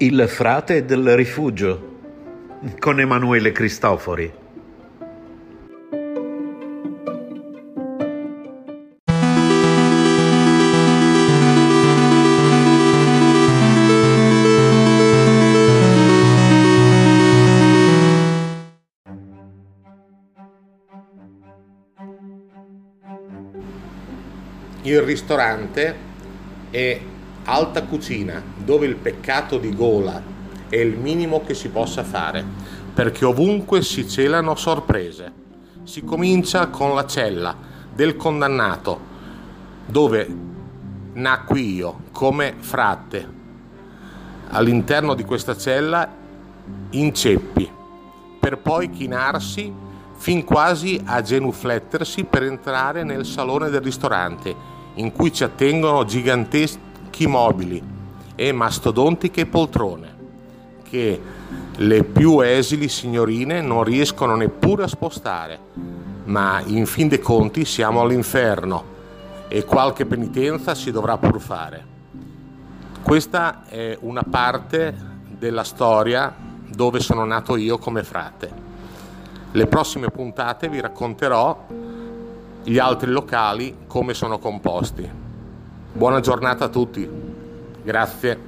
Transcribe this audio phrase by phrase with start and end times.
[0.00, 1.96] Il frate del rifugio
[2.78, 4.32] con Emanuele Cristofori.
[24.82, 25.96] Il ristorante
[26.70, 27.00] è
[27.48, 30.20] alta cucina, dove il peccato di gola
[30.68, 32.44] è il minimo che si possa fare,
[32.92, 35.32] perché ovunque si celano sorprese.
[35.84, 37.56] Si comincia con la cella
[37.94, 39.00] del condannato,
[39.86, 40.28] dove
[41.14, 43.36] nacqui io come frate.
[44.48, 46.06] All'interno di questa cella
[46.90, 47.70] inceppi,
[48.38, 49.72] per poi chinarsi
[50.16, 54.54] fin quasi a genuflettersi per entrare nel salone del ristorante,
[54.96, 56.87] in cui ci attengono giganteschi
[57.18, 57.82] pacchi mobili
[58.36, 60.16] e mastodontiche poltrone
[60.84, 61.20] che
[61.74, 65.58] le più esili signorine non riescono neppure a spostare,
[66.24, 68.96] ma in fin dei conti siamo all'inferno
[69.48, 71.96] e qualche penitenza si dovrà pur fare.
[73.02, 74.94] Questa è una parte
[75.36, 76.32] della storia
[76.68, 78.66] dove sono nato io come frate.
[79.50, 81.66] Le prossime puntate vi racconterò
[82.62, 85.17] gli altri locali come sono composti.
[85.98, 87.10] Buona giornata a tutti.
[87.82, 88.47] Grazie.